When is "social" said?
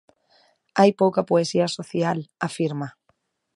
1.77-2.17